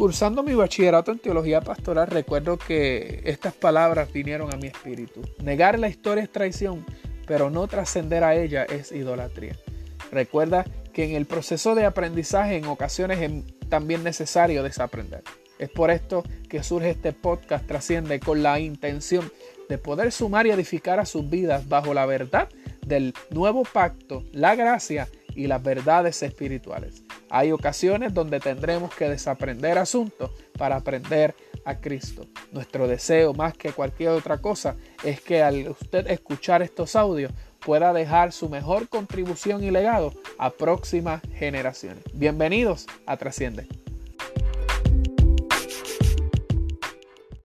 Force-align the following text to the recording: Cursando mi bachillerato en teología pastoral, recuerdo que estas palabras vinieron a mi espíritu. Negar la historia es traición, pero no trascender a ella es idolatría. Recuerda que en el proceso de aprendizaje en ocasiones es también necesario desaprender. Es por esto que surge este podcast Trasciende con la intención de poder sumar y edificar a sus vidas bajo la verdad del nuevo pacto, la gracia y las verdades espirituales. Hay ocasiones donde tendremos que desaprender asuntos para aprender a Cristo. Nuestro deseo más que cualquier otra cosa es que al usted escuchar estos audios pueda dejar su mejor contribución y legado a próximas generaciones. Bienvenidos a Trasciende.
Cursando 0.00 0.42
mi 0.42 0.54
bachillerato 0.54 1.12
en 1.12 1.18
teología 1.18 1.60
pastoral, 1.60 2.06
recuerdo 2.06 2.56
que 2.56 3.20
estas 3.26 3.52
palabras 3.52 4.10
vinieron 4.10 4.50
a 4.50 4.56
mi 4.56 4.68
espíritu. 4.68 5.20
Negar 5.42 5.78
la 5.78 5.90
historia 5.90 6.24
es 6.24 6.32
traición, 6.32 6.86
pero 7.26 7.50
no 7.50 7.68
trascender 7.68 8.24
a 8.24 8.34
ella 8.34 8.64
es 8.64 8.92
idolatría. 8.92 9.56
Recuerda 10.10 10.64
que 10.94 11.04
en 11.04 11.16
el 11.16 11.26
proceso 11.26 11.74
de 11.74 11.84
aprendizaje 11.84 12.56
en 12.56 12.64
ocasiones 12.64 13.20
es 13.20 13.68
también 13.68 14.02
necesario 14.02 14.62
desaprender. 14.62 15.22
Es 15.58 15.68
por 15.68 15.90
esto 15.90 16.24
que 16.48 16.62
surge 16.62 16.88
este 16.88 17.12
podcast 17.12 17.66
Trasciende 17.66 18.20
con 18.20 18.42
la 18.42 18.58
intención 18.58 19.30
de 19.68 19.76
poder 19.76 20.12
sumar 20.12 20.46
y 20.46 20.50
edificar 20.50 20.98
a 20.98 21.04
sus 21.04 21.28
vidas 21.28 21.68
bajo 21.68 21.92
la 21.92 22.06
verdad 22.06 22.48
del 22.86 23.12
nuevo 23.28 23.64
pacto, 23.70 24.24
la 24.32 24.54
gracia 24.54 25.08
y 25.34 25.46
las 25.46 25.62
verdades 25.62 26.22
espirituales. 26.22 27.04
Hay 27.30 27.52
ocasiones 27.52 28.12
donde 28.12 28.40
tendremos 28.40 28.92
que 28.94 29.08
desaprender 29.08 29.78
asuntos 29.78 30.32
para 30.58 30.76
aprender 30.76 31.34
a 31.64 31.76
Cristo. 31.80 32.26
Nuestro 32.50 32.88
deseo 32.88 33.32
más 33.34 33.56
que 33.56 33.72
cualquier 33.72 34.10
otra 34.10 34.38
cosa 34.38 34.76
es 35.04 35.20
que 35.20 35.42
al 35.42 35.68
usted 35.68 36.10
escuchar 36.10 36.60
estos 36.60 36.96
audios 36.96 37.32
pueda 37.64 37.92
dejar 37.92 38.32
su 38.32 38.48
mejor 38.48 38.88
contribución 38.88 39.62
y 39.62 39.70
legado 39.70 40.12
a 40.38 40.50
próximas 40.50 41.22
generaciones. 41.34 42.02
Bienvenidos 42.12 42.86
a 43.06 43.16
Trasciende. 43.16 43.79